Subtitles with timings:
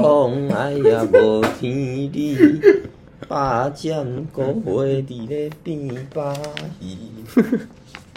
[0.00, 1.72] 痛爱也无天
[2.12, 2.36] 理，
[3.28, 6.34] 霸占国会伫咧变霸
[6.80, 6.98] 戏。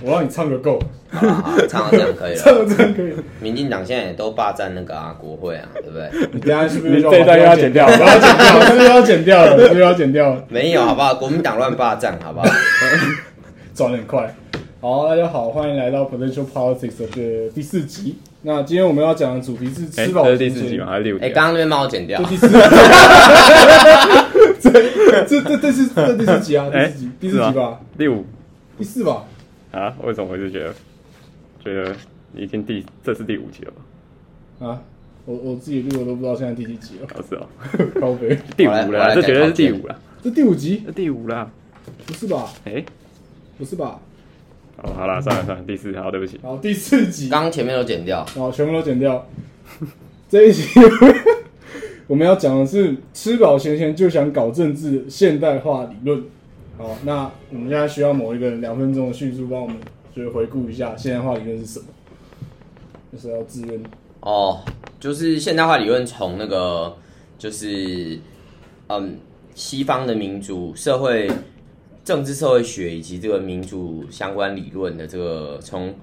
[0.04, 0.79] 我让你唱个够，
[1.10, 3.13] 好啦好唱到这样可以了唱到这样可以。
[3.42, 6.29] 民进党现在也都霸占那个啊国会啊，对不对？
[6.32, 9.57] 你等下是不是你这一段又要剪掉我要剪掉，是不是要剪掉了？
[9.59, 10.46] 是不是要剪掉了？
[10.50, 11.16] 没有，好不好？
[11.16, 12.46] 国民党乱霸占，好不好？
[13.73, 14.36] 转得很快。
[14.80, 18.18] 好，大家好，欢迎来到 Potential Politics 的第四集。
[18.48, 20.86] 那今天我们要讲的主题是哎，吃饱这是第四集吗？
[20.86, 21.32] 还是第五集哎，啊？
[21.36, 22.30] 刚刚那边帮我剪掉 这。
[22.30, 22.48] 第四，
[24.62, 24.72] 这
[25.26, 28.25] 这这这是这第四集啊， 第哎四集，第四集吧，第五
[28.77, 29.25] 第四吧。
[29.72, 29.94] 啊？
[30.02, 30.73] 为什么我就觉得
[31.62, 31.94] 觉得
[32.38, 33.73] 已经第这是第五集了
[34.59, 34.67] 吧？
[34.67, 34.81] 啊，
[35.25, 37.45] 我我自己录的都不知道现在第几集了，哦是哦，
[38.00, 41.52] 高飞，第五了这绝对是第五了，这第五集这第五了。
[42.05, 42.50] 不是吧？
[42.64, 42.81] 哎，
[43.58, 44.00] 不是吧？
[44.84, 46.40] 哦好了，算了算了，第四，好，对不起。
[46.44, 48.26] 好，第四集，刚刚前面都剪掉。
[48.36, 49.27] 然后全部都剪掉。
[50.30, 50.63] 这一集
[52.05, 56.23] 我们要讲的是吃饱闲闲就想搞政治的现代化理论。
[56.78, 59.75] 好，那我们现在需要某一个人两分钟的叙述，帮我们
[60.16, 61.86] 就是回顾一下现代化理论是什么，
[63.11, 63.81] 就是要自愿
[64.20, 64.64] 哦，
[65.00, 66.95] 就是现代化理论从那个
[67.38, 68.20] 就是
[68.88, 69.17] 嗯
[69.55, 71.31] 西方的民主社会
[72.08, 75.94] 政治社会学以及这个民主相关理论的这个从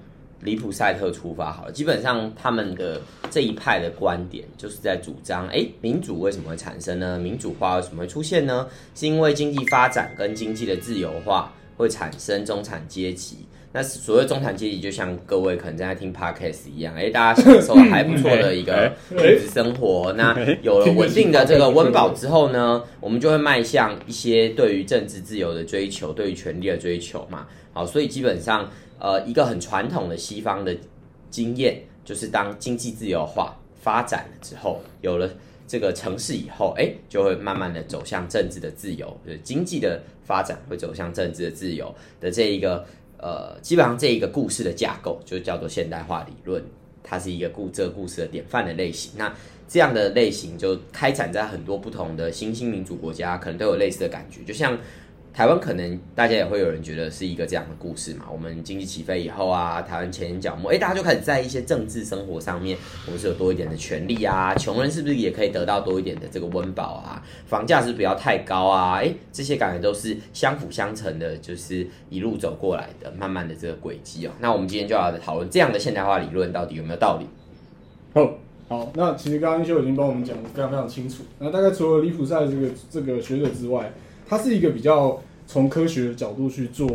[0.41, 7.17] 里普赛特出发好了，基本上他们的这一派的观点就是在主张，哎，民主为什么会产生呢？
[7.17, 8.67] 民主化为什么会出现呢？
[8.93, 13.37] 是因为经济发展跟经济的自由化会产生中产阶级。
[13.75, 20.13] 那所谓中产阶级，就像各位可能正在听 podcast 一样，哎，大家享受了还不错的一个物质生活。
[20.15, 27.45] 那有了稳定的这个温饱之后呢，我们就会迈向一些对于政治自由的追求，对于权利的追求嘛。
[27.73, 30.73] 好，所以基本上，呃，一个很传统的西方的
[31.29, 35.29] 经验，就是当经济自由化发展了之后，有了
[35.67, 42.85] 这个城市以后，哎，就会慢慢的走向政治的自由，就是经济的发展会走向政治的自由的这一个，
[43.25, 46.63] 呃，基本上这一个故事的架构就叫做现代化理论，
[47.01, 49.11] 它是一个故这个故事的典范的类型。
[49.17, 49.33] 那
[49.67, 54.77] 这样的类型就开展在很多不同的新兴民主国家，可能都有类似的感觉，就像。
[55.35, 58.23] 台湾可能大家也会有人觉得是一个这样的故事嘛。
[58.31, 64.55] 我们经济起飞以后啊，台湾前脚末，哎，大家就开始在一些政治生活上面，我们是有多一点的权利啊。
[64.55, 67.21] 穷人是不是也可以得到多一点的这个温饱啊？
[67.47, 69.01] 房价是不是不要太高啊？
[69.01, 74.31] 哎，这些感觉都是相辅相成的，就是一路走过来的，慢慢的这个轨迹哦。
[74.39, 77.27] 那我们今天就要讨论这样的现代化理论到底有没有道理？
[78.13, 78.37] 好，
[78.69, 81.23] 好，那其实刚刚英修已经帮我们讲的非常非常清楚。
[81.39, 83.91] 那大概除了李普赛这个这个学者之外，
[84.27, 86.87] 它是一个比较从科学的角度去做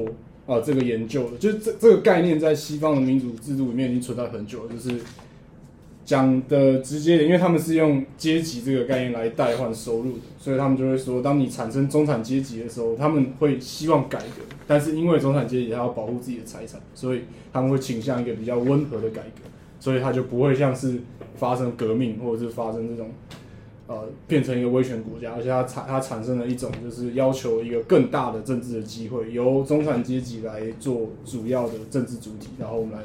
[0.46, 5.00] 啊、呃这个研究的，就是这这个概念在西方的民主制度里面已经存在很久了，就是
[6.04, 19.48] 讲的直接点，因为他们是用阶级这个概念来代换收入的，所以他们就会说，当你产生中产阶级的时候，他们会希望改革，但是因为中产阶级他要保护自己的财产，所以他们会倾向一个比较温和的改革。
[19.82, 21.00] 所以它就不会像是
[21.36, 23.08] 发生革命，或者是发生这种
[23.90, 33.02] 呃变成一个威权国家，而且它产它产生了一种就是要求一个更大的政治的机会，由中产阶级来做主要的政治主体，然后我们来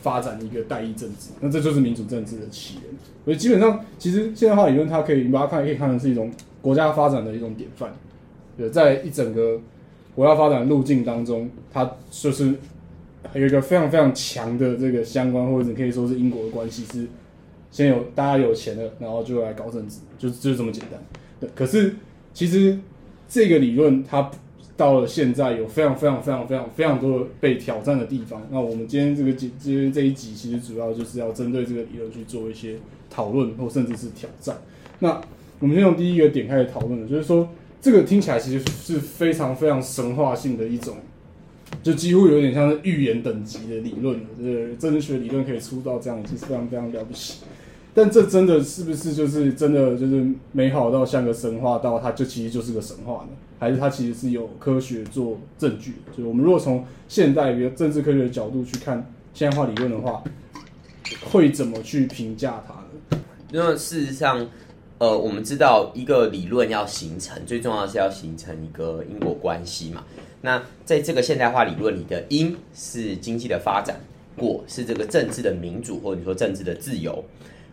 [0.00, 2.84] 发展一个代议政治，那这就是民主政治的起源。
[3.24, 6.30] 所以基本上，其实现代化理论它可以你把它看可以看成是一种
[6.62, 7.92] 国家发展的一种典范，
[8.56, 9.60] 对，在一整个
[10.14, 12.54] 国家发展路径当中，它就是
[13.34, 17.08] 有一个非常非常强的这个相关，或者你可以说是因果的关系，是
[17.70, 21.00] 先有大家有钱了，然后就来搞政治，就就这么简单。
[21.40, 21.94] 对，可是
[22.32, 22.78] 其实
[23.28, 24.30] 这个理论它
[24.76, 28.46] 到了现在有非常非常非常非常非常多的被挑战的地方。
[28.50, 32.76] 那我们今天这个节这这一集其实主要就是要针对这个理论去做一些
[33.10, 34.56] 讨论，或甚至是挑战。
[35.00, 35.20] 那
[35.60, 37.48] 我们先从第一个点开始讨论的，就是说
[37.80, 40.96] 这个听起来其实是非常非常神话性的一种。
[41.82, 47.44] 就几乎有点像是预言等级的理论了，就是政治学理论可以出到这样，其实非常非常了不起。
[47.94, 53.30] 但这真的是不是就是真的就是美好到像个神话到它就其实就是个神话呢？
[53.58, 55.94] 还是它其实是有科学做证据？
[56.16, 59.04] 就是我们如果从现代比如政治科学的角度去看
[59.34, 60.22] 现代化理论的话，
[61.28, 63.20] 会怎么去评价它呢？
[63.50, 64.46] 因为事实上，
[64.98, 70.04] 呃，我们知道一个理论要形成，最重要是要形成一个因果关系嘛。
[70.40, 73.98] 那在这个现代化理论里的因是经济的发展，
[74.36, 77.24] 果是这个政治的民主或者说政治的自由。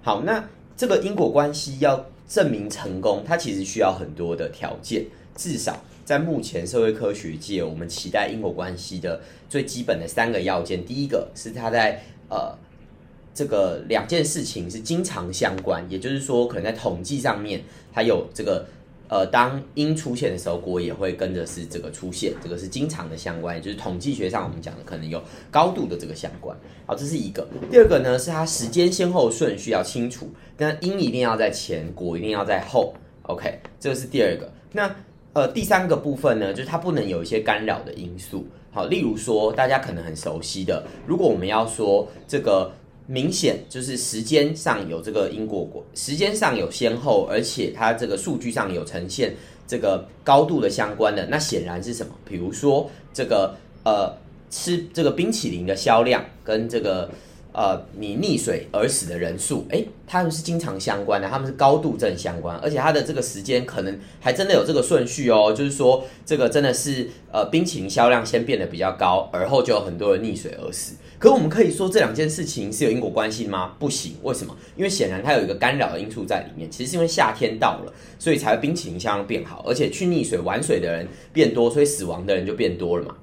[0.06, 0.48] 好，那
[0.78, 5.04] 这个因果关系要证明成功，它其实需要很多的条件，
[5.36, 9.20] 至少在目前社会科学界，我们期待因果关系的
[9.50, 12.56] 最基本的三个要件，第一个是它在呃
[13.34, 18.68] 这个两件事情是经常相关，也就是说，可能在统计上面，它有这个
[19.08, 25.22] 呃，当因出现的时候，果也会跟着是这个出现，这个是经常的相关，就是统计学上我们讲的可能有
[25.52, 26.58] 高度的这个相关。
[26.86, 27.48] 好，这是一个。
[27.70, 32.94] 第二个呢，是它时间先后顺序要清楚，但因一定要在前，果一定要在后。
[33.24, 34.52] OK，这个是第二个。
[34.72, 34.94] 那
[35.34, 38.48] 呃，第三个部分呢，就是它不能有一些干扰的因素。
[38.72, 42.72] 好，例如说大家可能很熟悉的，如果我们要说这个
[43.08, 49.36] 明显就是时间上有这个因果果，时间上有先后，而且它这个数据上有呈现
[49.68, 52.14] 这个高度的相关的，那显然是什么？
[52.24, 54.16] 比如说这个呃，
[54.50, 57.10] 吃这个冰淇淋的销量跟这个。
[57.58, 70.96] 呃，你溺水而死的人数，诶，他们是经常相关的，他们是高度正相关，而且它的这个时间可能还真的有这个顺序哦，就是说这个真的是呃，冰淇淋销量先变得比较高，而后就有很多人溺水而死。
[71.18, 73.76] 可我们可以说这两件事情是有因果关系吗？
[73.80, 74.56] 不行，为什么？
[74.76, 76.70] 因为显然它有一个干扰的因素在里面。
[76.70, 83.16] 其实是因为夏天到了，所以才会冰淇淋销量变好，而且去溺水玩水的人变多，所以死亡的人就变多了嘛。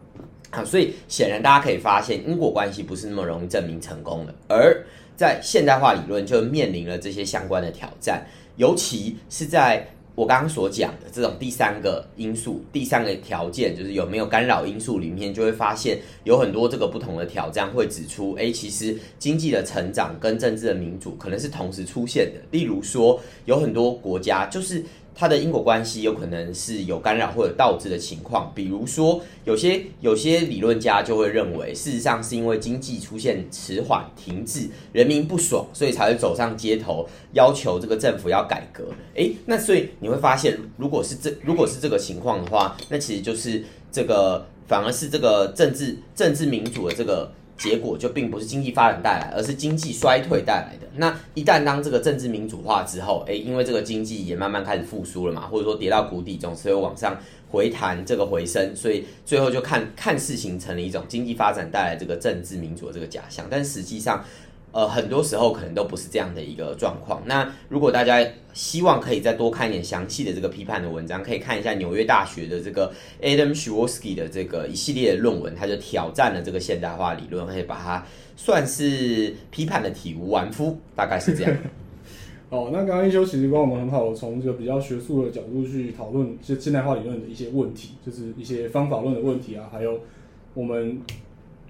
[0.50, 4.34] 啊，所以显然大家可以发现，因果关系不是那么容易证明成功的。
[4.48, 4.84] 而
[5.16, 22.40] 在现代化理论就面临了这些相关的挑战，尤其是在我刚刚所讲的这种第三个因素、第三个条件，就是有没有干扰因素里面，就会发现有很多这个不同的挑战会指出，哎，其实经济的成长跟政治的民主可能是同时出现的。
[22.50, 24.84] 例如说，有很多国家就是。
[25.14, 38.84] 它的因果关系有可能是有干扰或者倒置的情况，比如说有些有些理论家就会认为，事实上是因为经济出现迟缓停滞，人民不爽，所以才会走上街头要求这个政府要改革。
[39.14, 47.32] 诶，那所以你会发现，如果是这如果是这个情况的话，那其实就是这个反而是这个政治政治民主的这个。
[47.56, 50.86] 结果就并不是经济发展带来，而是经济衰退带来的。
[50.96, 57.16] 那一旦当这个政治民主化之后，诶，因为这个经济也慢慢开始复苏了嘛，或者说跌到谷底，总是会往上
[57.50, 64.24] 回弹，这个回升，所以最后就看看似形成了一种经济发展带来这个政治民主的这个假象，但实际上。
[64.72, 67.22] 呃，很多时候可能都不是这样的一个状况。
[67.26, 72.90] 那如果大家希望可以再多看一点详细的这个批判的文章，可以看一下纽约大学的这个
[73.20, 78.02] Adam s h w o r s k y 的这个一系列的论文，他就挑战了这个现代化理论，可以把它
[78.34, 81.54] 算是批判的体无完肤，大概是这样。
[82.48, 90.00] 哦，那刚刚一休其实帮我们很好的从这个比较学术的角度去讨论现现代化理论的一些问题，就是一些方法论的问题啊，还有
[90.54, 90.98] 我们。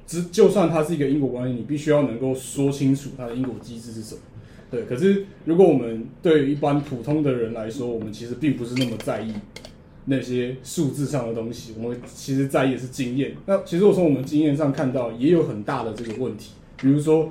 [0.06, 4.20] 只就算它是一个因果关系，你必须要能够说清楚它的因果机制是什么。
[4.70, 9.32] 对，可是如果我们对一般普通的人来说，我们其实并不是那么在意
[10.06, 13.34] 那些数字上的东西，我们其实在意的是经验。
[13.46, 16.52] 那其实我从我们经验上看到，也有很大的这个问题。
[16.78, 17.30] 比如说，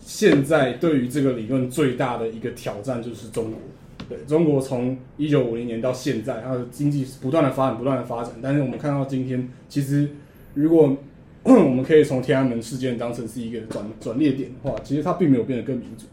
[0.00, 3.60] 现在对于这个理论最大的一个挑战就是中国。
[4.08, 8.32] 对中国从一九五零年到现在，它的经济不断的发展，不断的发展。
[8.42, 10.08] 但是我们看到今天，其实
[10.54, 10.96] 如果
[11.44, 16.04] 我们可以从天安门事件当成是一个转转捩点的话，其实它并没有变得更民主，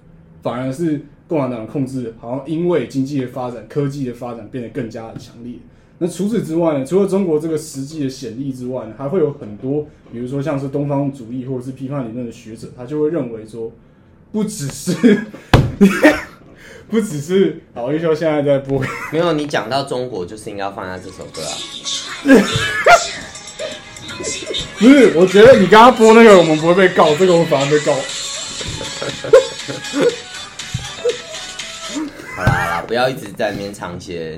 [0.41, 5.55] 反而是共产党控制，好像因为经济的发展、科技的发展变得更加的强烈。
[5.97, 6.85] 那除此之外呢？
[6.85, 13.71] 除了中国这个实际的显例之外呢，还会有很多，比如说像是东方主义或者是批判理论的学者，他就会认为说，
[14.31, 14.93] 不只是，
[16.89, 18.83] 不只是，好，一休现在在播，
[19.13, 21.55] 没有你讲到中国，就是应该放下这首歌啊。
[24.85, 27.91] 不是，我觉得你刚刚播那个，我们不会被告，这个我们反而被告。
[32.35, 34.37] 好 啦好啦，不要一直在那边唱些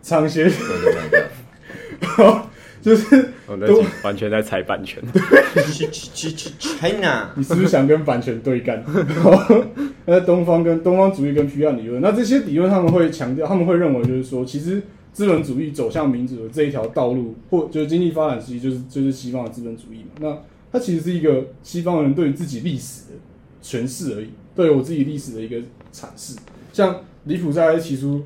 [0.00, 1.24] 唱些对对对
[2.16, 2.36] 对，
[2.80, 3.66] 就是我在
[4.04, 5.02] 完全在踩版权。
[5.72, 8.84] 去去去去 China，你是不是想跟版权对干？
[10.06, 14.80] 那东方跟东方主义跟批判理论，那这些理论他们会强调，他们会认为就是说，其实。
[15.12, 20.10] 资本主义走向民主的这一条道路，或就是经济发展实际就是就是西方的资本主义嘛。
[20.20, 20.38] 那
[20.72, 23.14] 它其实是一个西方人对自己历史的
[23.62, 25.56] 诠释而已，对我自己历史的一个
[25.92, 26.36] 阐释。
[26.72, 28.22] 像李普在提出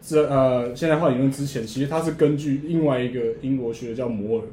[0.00, 4.44] 这呃现代化理论之前，其实他是根据另外一个英国学者叫摩尔，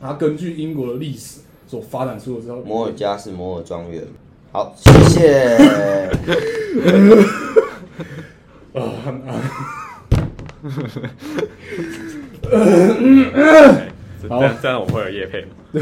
[0.00, 4.02] 他根据英国的历史所发展出的这套，摩尔家是摩尔庄园。
[4.52, 5.58] 好，谢谢。
[14.60, 15.48] 这样我们会有叶配吗？
[15.72, 15.80] 对，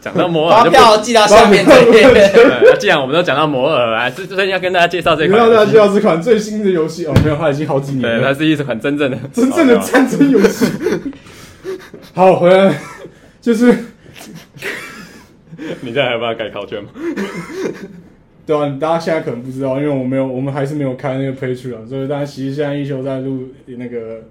[0.00, 1.64] 讲到摩尔，发票寄到下面。
[1.66, 7.14] 那既然我们都讲到摩尔，啊，这最近要跟大家介绍这款，要大家介绍这款最新的游戏哦。
[7.22, 8.22] 没有，它已经好几年了。
[8.22, 10.66] 它是一款真正的、真正的战争游戏。
[12.14, 12.78] 好，回来
[13.42, 13.66] 就是，
[15.80, 16.88] 你现在还要改考卷吗？
[18.46, 24.22] 对啊，大家现在可能不知道，因为我没有，我们还是没有开那个 Patreon，所以大家其实现在一休在录那个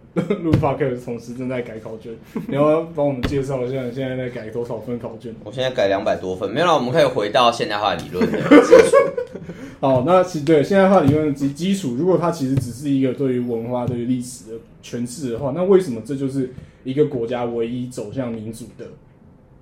[0.41, 2.13] 录 podcast 的同时正在改考卷，
[2.47, 5.35] 你要帮我们介绍一下你现在在改多少分考卷？
[5.43, 8.95] 我现在改两百多分，没有了，我们可以回到现代化理论的基础。
[9.81, 16.53] 好，那其实对现代化理论的基基础，如果它其实只是一个对于文化、对于历史的诠释的话，那为什么这就是
[16.85, 18.85] 一个国家唯一走向民主的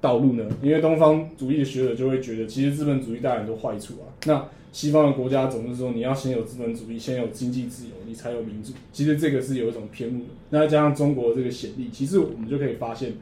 [0.03, 0.43] 道路呢？
[0.61, 4.11] 因为东方主义的学者就会觉得，其实资本主义带来很多坏处啊。
[4.25, 8.73] 那西方的国家总是说，你要先有资本主义，先有经济自由，你才有民主。
[8.91, 10.29] 其实这个是有一种偏误的。
[10.49, 13.13] 那加上中国的这个显例，其实我们就可以发现，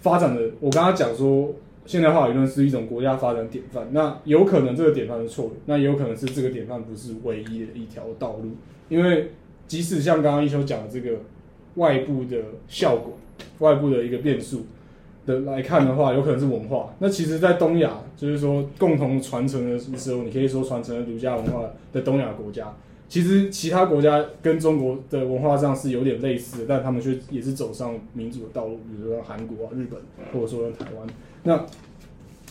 [0.00, 1.52] 发展的我刚刚讲说。
[1.84, 8.52] 现代化理论是一种国家发展典范，那有可能这个典范是错的，那也有可能是这个典范不是唯一的一条道路，
[8.88, 9.32] 因为
[9.66, 11.18] 即使像刚刚一休讲的这个
[11.74, 12.36] 外部的
[12.68, 13.18] 效果、
[13.58, 14.64] 外部的一个变数
[15.24, 16.94] 的来看的话，有可能是文化。
[16.98, 22.74] 那其实，在东亚，就是说共同传承的时候，你可以说传承了儒家文化的东亚国家，
[23.08, 30.00] 其实其他国家跟中国的文化上是有点类似的，但他们却也是走上民主的道路，比如说韩国啊、日本，
[30.32, 31.06] 或者说台湾。
[31.44, 31.64] 那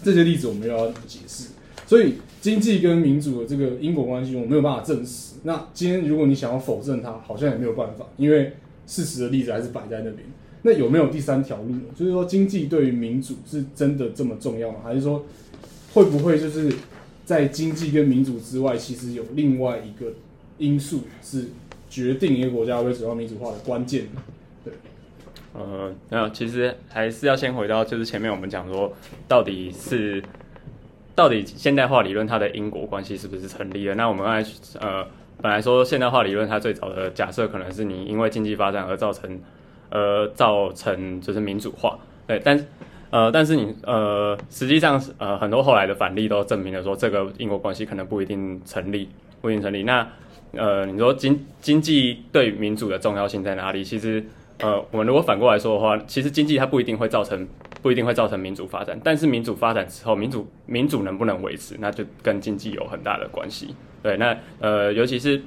[0.03, 1.49] 这些例子我们又要解释，
[1.85, 5.35] 所以经济跟民主的这个因果关系我没有办法证实。
[5.43, 8.53] 那今天如果你想要否认它，好像也没有办法，因为
[8.87, 10.17] 事实的例子还是摆在那边。
[10.63, 11.81] 那有没有第三条路呢？
[11.95, 14.79] 就是说经济对于民主是真的这么重要吗？
[14.83, 15.25] 还是说
[15.93, 16.71] 会不会就是
[17.25, 20.11] 在经济跟民主之外，其实有另外一个
[20.57, 21.47] 因素是
[21.89, 24.05] 决定一个国家会走向民主化的关键？
[25.53, 28.93] 呃，那其实还是要先回到，就是前面我们讲说，
[29.27, 30.23] 到底是
[31.13, 33.95] 到底现代化理论它的因果关系是不是成立的？
[33.95, 34.49] 那我们刚才
[34.79, 35.05] 呃，
[35.41, 39.41] 本来说现代化理论它最早的假设可能是你因为经济发展而造成
[39.91, 42.65] 呃造成就是民主化，对，但
[43.11, 49.07] 呃但是你呃实际上呃很多后来的反例都证明了说这个因果关系可能不一定成立，
[49.39, 49.83] 不一定成立。
[49.83, 50.07] 那
[50.53, 53.83] 呃你说经经济对民主的重要性在哪里？
[53.83, 54.23] 其实。
[54.63, 57.47] 呃，我们如果反过来说的话，其实经济它不一定会造成，
[57.81, 63.73] 不一定会造成民主发展，但是民主发展之后，民主民主能不能维持，那就跟经济有很大的关系。
[64.03, 65.41] 对，那呃，尤其是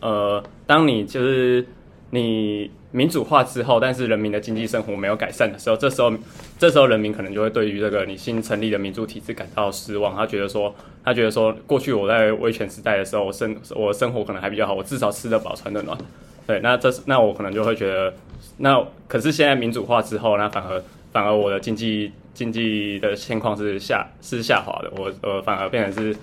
[0.00, 1.64] 呃，当你就是
[2.10, 6.12] 你民主化之后，但是人民的经济生活没有改善的时候，这时候
[6.58, 10.14] 这时候人民可能就会对于这个你新成立的民主体制感到失望。
[10.14, 15.98] 他觉得说，他觉得说，过去我在威权时代的时候，我生我生活可能还比较好，我至少吃得饱穿得暖。
[16.46, 18.14] 对，那这那我可能就会觉得，
[18.58, 20.82] 那可是现在民主化之后，那反而
[21.12, 26.16] 反而我的经济经济的现况是下是下滑的，我呃反而变成是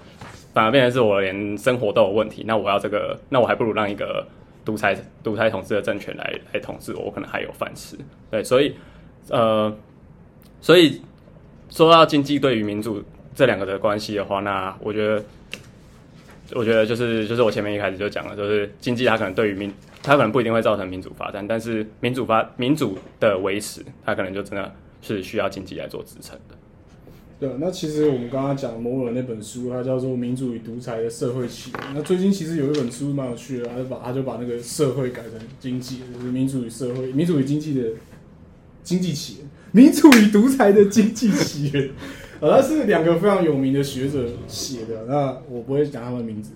[0.54, 4.26] 反而变成是我连生活都有问题，那我要这个，那我还不如让一个
[4.66, 7.98] 独裁独裁统治的政权来来统治我，我可能还有饭吃。
[8.32, 8.76] 对，所以
[9.30, 9.76] 呃，
[10.62, 11.02] 所以
[11.70, 13.04] 说到经济对于民主
[13.36, 15.24] 这两个的关系的话，那我觉得
[16.54, 26.56] 我觉得就是就是我前面一开始就讲了，就是经济它可能对于民它可能不一定会造成民主发展，但是民主发民主的维持，它可能就真的是需要经济来做支撑的。
[27.44, 31.82] 对，那其实我们刚刚讲摩尔那本书，它叫做《民主与独裁的社会起源》。
[31.94, 37.90] 那最近其实有一本书蛮有趣的，他就把他就把那个社会改成经济，就是民主与社会、民主与经济的
[38.82, 41.90] 经济起源，民主与独裁的经济起源。
[42.40, 46.52] 呃，那是两个非常有名的学者写的，那我不会讲他们名字。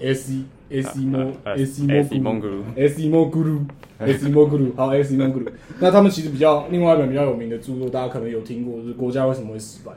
[0.00, 3.64] S E S E Mo S E Mo Guru S E Mo Guru
[3.98, 5.46] S E Mo Guru 好 S E Mo Guru
[5.78, 9.92] 那他们其实比较另外一本比较有名的著作，大家可能有听过，就是国家为什么会失败。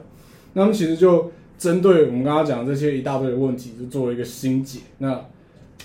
[0.54, 4.80] 那他们其实就针对我们刚刚讲这些一大堆的问题，就做一个新解。
[4.98, 5.24] 那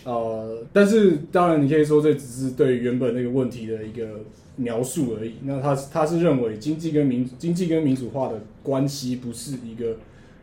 [0.05, 4.21] 呃，但是当然你可以说这只是对原本那个问题的一个
[4.55, 5.33] 描述而已。
[5.43, 9.97] 那他他是认为经济跟民经济跟民主化的关系不是一个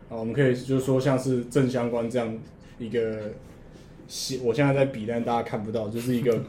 [0.09, 2.37] 啊，我们可以就是说像是正相关这样。
[2.79, 3.31] 一个
[4.07, 6.39] 斜，我现在在比，但大家看不到，就是一个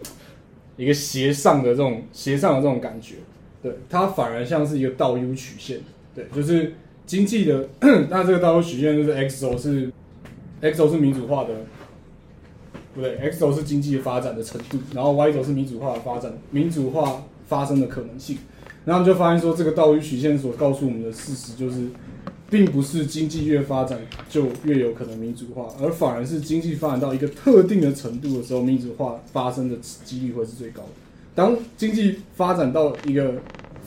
[0.77, 3.15] 一个斜上的这种斜上的这种感觉，
[3.63, 5.81] 对，它反而像是一个倒 U 曲线，
[6.15, 6.75] 对，就是
[7.09, 7.69] 经济的，
[8.09, 9.91] 那这个倒 U 曲线就是 X 轴是
[10.61, 11.51] X 轴是民主化的，
[12.95, 18.39] 不对，X 轴是经济发展的程度，然后 Y 轴是民主化的发展，民主化发生的可能性，
[18.85, 21.89] 然后就发现说，这个倒 U 曲线所告诉我们的事实就是。
[22.51, 30.89] 并不是经济越发展就越有可能民主化，而反而是经济发展到一个特定的程度的时候，民主化发生的几率会是最高的。
[31.35, 33.35] 当经济发展到一个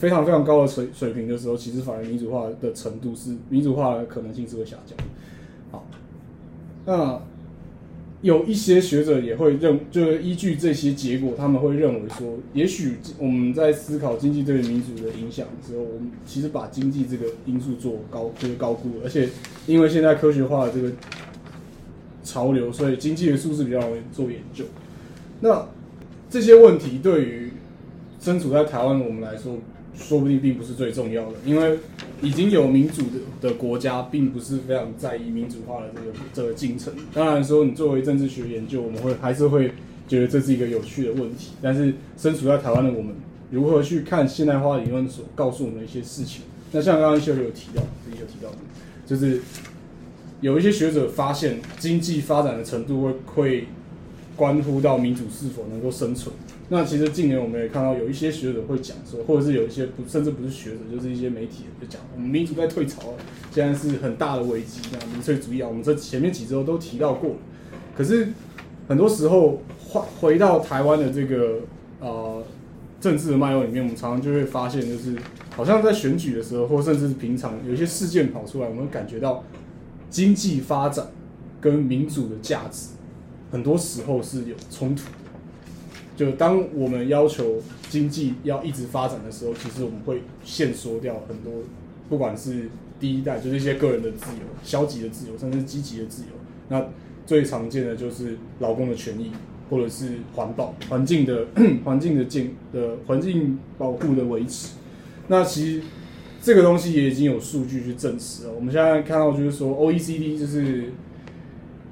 [0.01, 4.97] 非常非常高的水水平的时候，其实反而民主化的程度是民主化的可能性是会下降。
[5.69, 5.85] 好，
[6.85, 7.21] 那。
[8.23, 19.05] 有一些学者也会认，就是依据这些结果，他们会认为说，也许我们在思考经济对民主的影响的时候，我们其实把经济这个因素做高，就是高估了。
[19.05, 19.27] 而且，
[19.65, 20.91] 因为现在科学化的这个
[22.23, 24.65] 潮流，所以经济的数字比较容易做研究。
[25.39, 25.67] 那
[26.29, 27.51] 这些问题对于
[28.19, 29.57] 身处在台湾的我们来说，
[29.95, 31.77] 说不定并不是最重要的，因为
[32.21, 33.19] 已经有民主的
[33.49, 36.93] 的国家，并不是非常在意民主化的这个这个进程。
[37.13, 39.71] 当然说，你作为政治学研究，我们会还是会
[40.07, 41.51] 觉得这是一个有趣的问题。
[41.61, 43.15] 但是身处在台湾的我们，
[43.51, 46.43] 如何去看现代化理论所告诉我们的一些事情？
[46.71, 48.49] 那像刚刚秀秀有提到，自己有提到，
[49.05, 49.41] 就是
[50.39, 53.67] 有一些学者发现，经济发展的程度会会
[54.35, 56.33] 关乎到民主是否能够生存。
[56.73, 63.17] 那其实近年我们也看到有一些学者会讲说，或者是有一些不甚至不是学者，就是一些媒体就讲，我们民主在退潮了，
[63.51, 67.35] 现在是很大的危机，那民粹主义啊，我们这前面几周都提到过。
[67.93, 68.29] 可是
[68.87, 71.59] 很多时候回回到台湾的这个
[71.99, 72.41] 呃
[73.01, 75.13] 政治的脉络里面，我们常常就会发现，就是
[75.53, 79.43] 好像在选举的时候，或甚至是平常有一些事件跑出来，我们感觉到
[80.09, 81.07] 经济发展
[81.59, 82.91] 跟民主的价值，
[83.51, 85.03] 很多时候是有冲突。
[86.15, 91.51] 就当我们要求经济要一直发展的时候，其实我们会限缩掉很多，
[92.09, 96.29] 不管是第一代就是一些个人的自由、消极的自由，甚至积极的自由。
[96.67, 96.85] 那
[97.25, 99.31] 最常见的就是劳工的权益，
[99.69, 101.47] 或者是环保、环境的
[101.85, 104.75] 环境的健的环境保护的维持。
[105.27, 105.81] 那其实
[106.41, 108.53] 这个东西也已经有数据去证实了。
[108.53, 110.91] 我们现在看到就是说，OECD 就是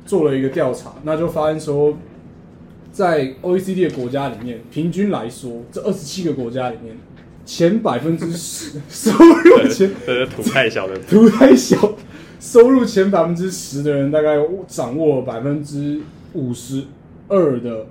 [0.05, 1.97] 做了一个调查，那就发现说。
[2.91, 6.98] 在 OECD 的国家里面，平均来说，这二十七个国家里面，
[7.46, 11.77] 前百分之十收入前，这是图太小的，图太小，
[12.39, 14.36] 收入前百分之十的人，大概
[14.67, 16.01] 掌握百分之
[16.34, 16.84] 五十
[17.27, 17.86] 二的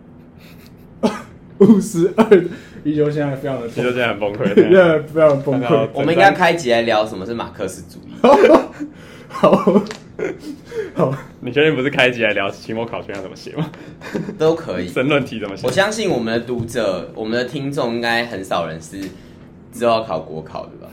[1.59, 2.45] 五十二的，
[2.85, 5.89] 依旧现在非常的，依旧现在很崩溃， 对，非常崩溃。
[5.95, 8.13] 我们应该开集来聊什么是马克思主义。
[9.29, 9.83] 好。
[10.95, 13.71] 好，你确定不是开集来聊期末考卷要怎么写吗？
[14.39, 15.67] 都可以，申论题怎么写？
[15.67, 19.01] 我相信我们的读者、我们的听众应该很少人是
[19.73, 20.89] 知道考国考的吧？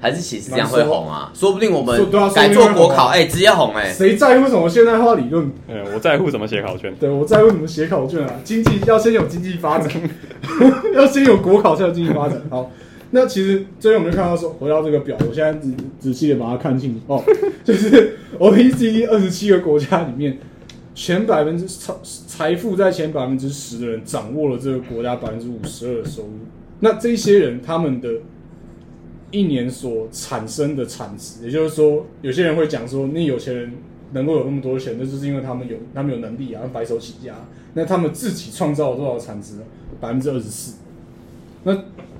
[0.00, 1.32] 还是其实这样会红啊？
[1.34, 1.96] 说不定我们
[2.34, 3.92] 改做国考，哎，直接红哎！
[3.92, 5.50] 谁在乎什么现代化理论？
[5.68, 6.94] 嗯，我在乎怎么写考卷。
[6.98, 8.32] 对，我在乎怎么写考卷啊！
[8.44, 9.90] 经济要先有经济发展，
[10.94, 12.40] 要先有国考才有经济发展。
[12.50, 12.70] 好。
[13.10, 17.22] 那其实最后我们就看到说，回到这个表，我现在仔仔细的把它看清楚哦，
[17.64, 20.38] 就是 OECD 二十七个国家里面，
[20.94, 26.30] 前百分之财财富在前百分之十的人掌握了这个国家百分之五十二的收入。
[26.80, 28.10] 那这些人他们的
[29.30, 33.72] 一年所产生的产值，也就是说，有些人会讲说，那有钱人
[34.12, 37.34] 能够有那么多钱，那就是因为他们有他们有能力啊，白手起家。
[37.74, 39.54] 那他们自己创造了多少产值？
[40.00, 40.76] 百分之二十四。
[41.64, 41.76] 那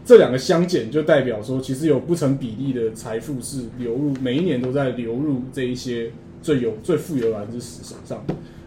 [0.08, 8.24] 这两个相减，就代表说，其实有不成比例的财富是流入，每一年都在流入这一些最有最富有的百分之十手上。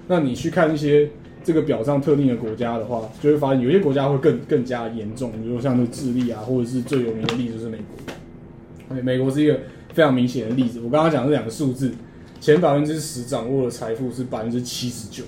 [0.07, 1.09] 那你去看一些
[1.43, 9.01] 这个表上特定的国家的话，就会发现有些国家会更更加严重，比如像是智利啊，或者是最有名的例子是美国。
[9.01, 9.61] 美国是一个
[9.95, 10.79] 非常明显的例子。
[10.81, 11.91] 我刚刚讲这两个数字，
[12.39, 15.23] 前百分之十掌握的财富是百分之七十九，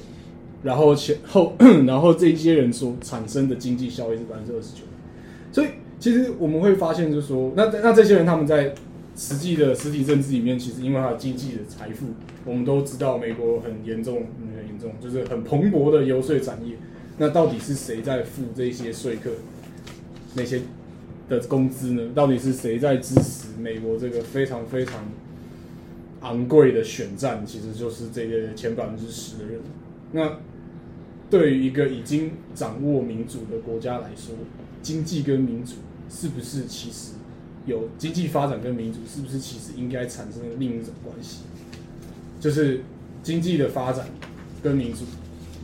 [0.61, 1.55] 然后前后
[1.87, 4.83] 然后这些人所产生的经济效益是百分之二十九，
[5.51, 5.69] 所以。
[5.99, 8.73] 其实我们会发现，就是说，那那这些人他们在
[9.15, 12.07] 实际的实体政治里面，其实因为他的经济的财富，
[12.45, 16.75] 我们都知道美国很严重，很严重，就是很蓬勃的游说产业。
[17.17, 19.29] 那到底是谁在付这些说客
[20.35, 20.61] 那些
[21.29, 22.11] 的工资呢？
[22.15, 24.95] 到底是谁在支持美国这个非常非常
[26.21, 27.45] 昂贵的选战？
[27.45, 29.61] 其实就是这个前百分之十的人。
[30.11, 30.39] 那
[31.33, 34.35] 对于一个已经掌握民主的国家来说，
[34.83, 35.77] 经济跟民主。
[36.09, 37.13] 是不是其实
[37.65, 41.39] 有经济发展跟民主，是不是其实应该产生另一种关系？
[42.39, 42.81] 就是
[43.23, 44.05] 经济的发展
[44.61, 45.05] 跟民主，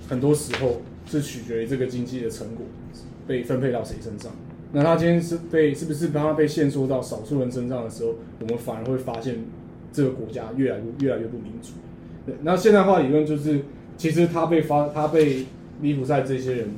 [0.10, 2.66] 很多时候是取决于这个经济的成果
[3.28, 4.32] 被分配到谁身上。
[4.72, 9.36] 那他今天是被是不是当他被限缩到少数人身上的时候，我们反而会发现
[9.94, 11.74] 这个国家越来越越来越不民主。
[12.26, 13.60] 对，那现代化理论就是，
[13.98, 15.46] 其实他被发他被
[15.82, 16.70] 利普赛这些人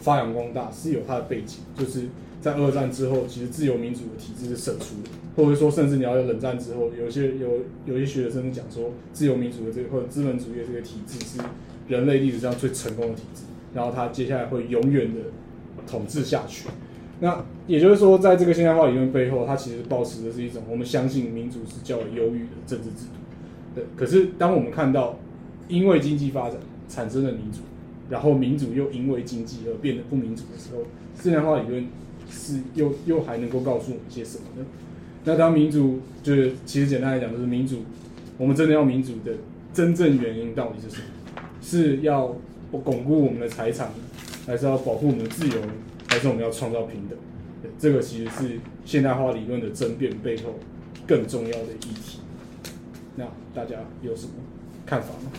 [0.00, 2.08] 发扬光大是有他的背景，就是。
[2.44, 11.40] 在二战之后，其实自由民主的体制是胜出的，或者说，甚至你要有冷战之后，有些有有些学生讲说，自由民主的这个或者资本主义的这个体制是
[11.88, 15.20] 人类历史上最成功的体制，然后它接下来会永远的
[15.86, 16.68] 统治下去。
[17.20, 23.74] 那也就是说，在这个现代化理论背后，它其实保持的是一种我们相信民主是较为优越的政治制度。
[23.74, 25.18] 对，可是当我们看到
[25.68, 26.58] 因为经济发展
[26.90, 27.60] 产生的民主，
[28.10, 30.82] 然后民主又因为经济而变得不民主的时候，
[31.20, 31.86] 现代化理论。
[32.30, 34.66] 是又又还能够告诉我们些什么呢？
[35.24, 37.82] 那当民主就是其实简单来讲就是民主，
[38.38, 39.32] 我们真的要民主的
[39.74, 41.42] 真正原因到底是什么？
[41.60, 42.34] 是要
[42.72, 43.90] 巩固我们的财产，
[44.46, 45.54] 还是要保护我们的自由，
[46.08, 47.18] 还是我们要创造平等？
[47.78, 50.54] 这个其实是现代化理论的争辩背后
[51.06, 52.20] 更重要的议题。
[53.16, 54.32] 那大家有什么
[54.86, 55.30] 看法吗？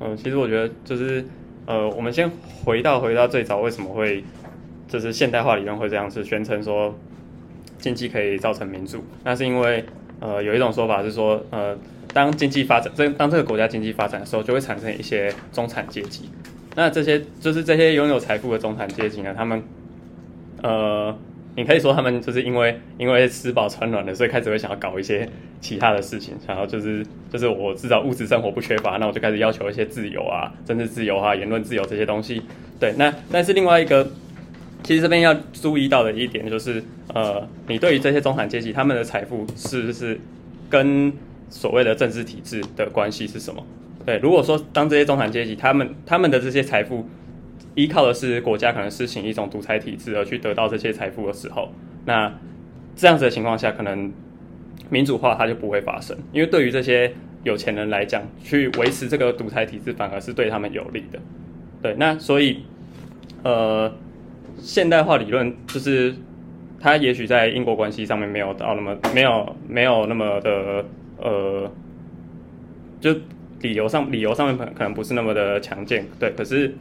[0.00, 1.24] 嗯，其实我觉得就是
[1.66, 2.30] 呃，我们先
[2.64, 4.24] 回到回到最早为什么会
[4.88, 6.94] 就是现代化理论会这样是宣称说
[7.78, 9.84] 经济可以造成民主，那是因为
[10.20, 11.76] 呃有一种说法是说呃
[12.12, 16.28] 当经济发展这当这个国家经济发展的时候，就会产生一些中产阶级，
[16.74, 19.62] 那这些就是这些拥有财富的中产阶级呢，他们
[20.62, 21.16] 呃。
[21.56, 25.28] 你可以说他们就是因为因为吃饱穿暖了，所以开始会想要搞一些
[25.60, 32.40] 其他的事情，想要就是就是我至少物质生活不缺乏，那我就开始要求一些自由啊，政治自由啊，言论自由这些东西。
[32.78, 34.08] 对，那但是另外一个，
[34.82, 36.82] 其实这边要注意到的一点就是，
[37.12, 40.18] 呃，你对于这些中产阶级他们的财富是不是
[40.68, 41.12] 跟
[41.48, 43.66] 所谓的政治体制的关系是什么？
[44.06, 47.06] 对，如果说当这些中产阶级他们他们的这些财富。
[47.80, 51.72] 依靠的是国家可能施行一种独裁体制而去得到这些财富的时候，
[52.04, 52.30] 那
[52.94, 54.12] 这样子的情况下，可能
[54.90, 57.10] 民主化它就不会发生，因为对于这些
[57.42, 61.18] 有钱人来讲，去维持这个独裁体制反而是对他们有利的。
[61.80, 62.64] 对，那所以
[63.42, 63.90] 呃，
[64.58, 66.14] 现代化理论就是
[66.78, 70.84] 它也许在因果关系上面没有到那么没有没有那么的
[71.16, 71.72] 呃，
[73.00, 73.14] 就
[73.62, 76.74] 理由上理由上面可可能不是那么的强健，对，可是。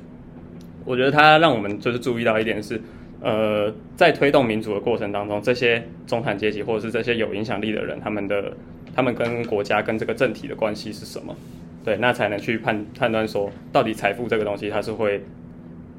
[0.85, 2.81] 我觉得它让我们就是注意到一点是，
[3.21, 8.53] 呃，在推动民主的过程当中，这些中产阶级或者是这些有影响力的人，他们的
[8.95, 11.35] 他们跟国家跟这个政体的关系是什么？
[11.83, 15.23] 对，那才能去判判断说，到底财富这个东西它是会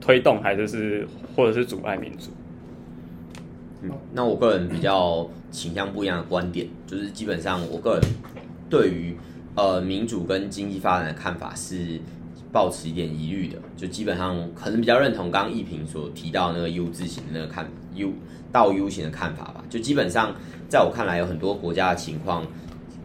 [0.01, 2.31] 推动还是是或者是阻碍民主？
[3.83, 8.03] 嗯，那我个人比较倾向不一样的观点，就是基本上我个人
[8.69, 9.17] 对于
[9.55, 12.01] 呃民主跟经济发展的看法是。
[12.53, 18.13] 抱持一点疑虑的，就基本上可能比较认同刚刚易平所提到那个 U 字型的那个看 U
[18.51, 19.65] 到 U 型的看法吧。
[19.71, 20.35] 就基本上
[20.69, 22.45] 在我看来，有很多国家的情况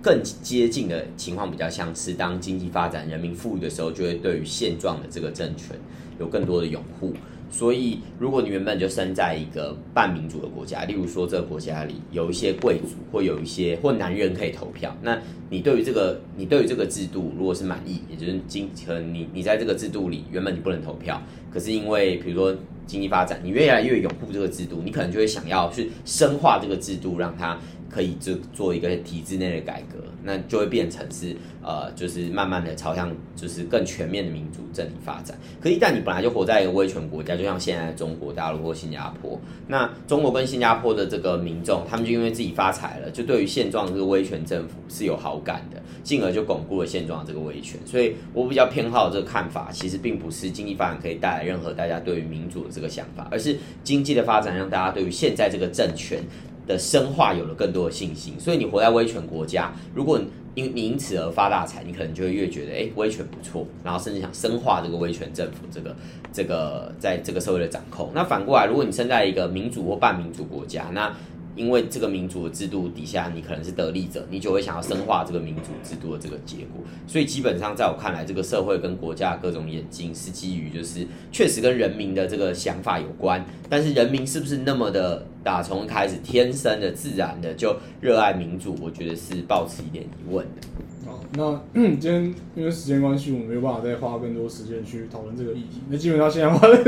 [0.02, 5.76] 更接近的情况比较像是当经济发展、人民富裕的时候，就会对于现状的这个政权
[6.20, 7.14] 有更多的拥护。
[7.52, 15.18] 所以，如果你原本就生在一个半民主的国家，例如说这个国家里有一些贵族，或有一些或男人可以投票，那
[15.50, 22.54] 你对于这个你对于这个制度如果是满意，也就是经可能你你在这个制度里原本你不能投票，可是因为比如说
[22.86, 27.58] 经济发展，你越来越拥护这个制度，你可能就会想要去深化这个制度，让它。
[27.96, 35.40] 可以就做一个体制内的改革，那就会变成是呃，就是慢慢的朝向就是更全面的民主政体发展。
[35.62, 47.80] 可一旦你本来就活在一个威权国家，就像现在的中国大陆或新加坡，那中国跟新加坡的这个民众，他们就因为自己发财了，就对于现状这个威权政府是有好感的，进而就巩固了现状这个威权。
[47.86, 56.22] 所以我比较偏好这个看法，其实并不是经济发展可以带来任何大家对于民主的这个想法，而是经济的发展让大家对于现在这个政权。
[56.68, 60.20] 的深化有了更多的信心，所以你活在威权国家，如果
[60.56, 65.96] 因你因此而发大财，你可能就会越觉得哎威权不错，然后甚至想深化这个威权政府这个
[66.32, 68.10] 这个在这个社会的掌控。
[68.14, 71.14] 那反过来，如果你生在一个民主或半民主国家，那
[71.56, 76.84] 因为这个民主的制度底下，你可能是得利者，你就会想要深化这个民主制度的这个结果。
[77.08, 83.46] 所以基本上，在我看来，这个社会跟国家各种眼睛是基于，就是确实跟人民的这个想法有关。
[83.70, 88.76] 但是人民是不是那么的打从开始天生的自然的就热爱民主？
[88.82, 90.68] 我觉得是抱持一点疑问的。
[91.06, 91.62] 好，那
[92.00, 95.82] 今天因为时间关系，我们没有办法再花更多时间去讨论这个议题。
[95.88, 96.84] 那基本上现在花的，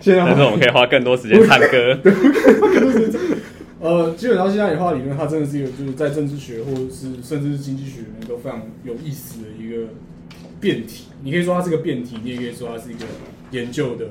[0.00, 1.98] 现在但是我们可以花更多时间唱歌。
[3.78, 9.88] 呃，基本上现在演化理论，它真的是一个就是在政治学或者是甚至是经济学里面都非常有意思的一个
[10.58, 11.08] 辩题。
[11.22, 13.04] 你可以说它是个辩题，你也可以说它是一个
[13.50, 14.06] 研究的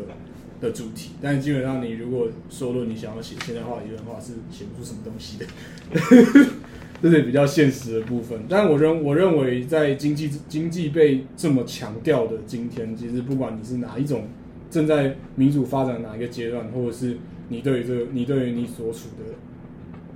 [0.61, 1.13] 的主题。
[1.19, 5.45] 但是基本上你如果说论你想要写现代化理论的话，是写不出什么东西的，
[7.01, 8.41] 这是比较现实的部分。
[8.47, 14.25] 但我认我认为在经济经济被这么强调的今天，其实不管你是哪一种
[14.69, 17.17] 正在民主发展哪一个阶段，或者是
[17.49, 19.33] 你对这个你对于你所处的。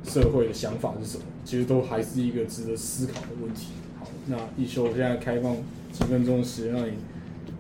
[0.04, 1.24] 社会的想法是什么？
[1.46, 3.68] 其实都还是一个值得思考的问题。
[4.00, 5.56] 好，那一休现在开放
[5.92, 6.94] 几分钟的时间，让你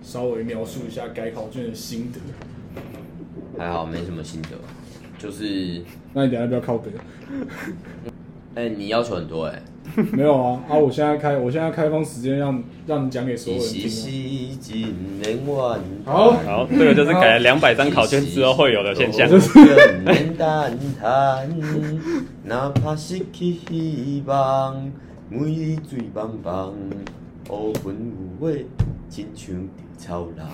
[0.03, 2.19] 稍微描述一下改考卷的心得。
[3.57, 4.49] 还好，没什么心得，
[5.17, 5.83] 就是……
[6.13, 6.91] 那你等下不要靠北。
[8.59, 9.61] 哎，你要求很多哎。
[10.11, 10.75] 没有啊啊！
[10.75, 14.93] 我现在开，我现在开放时间让让你讲给所有人听。
[16.05, 19.27] 好，好，这个就是改了两百张考卷之后会有的现象。
[22.43, 24.91] 哪怕失去希望，
[25.29, 26.71] 每日醉茫茫，
[27.49, 28.51] 乌云有话，
[29.09, 29.67] 亲像
[29.97, 30.45] 超人。